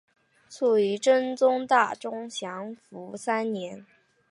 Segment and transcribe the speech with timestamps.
[0.49, 3.85] 卒于真宗大中祥符三年。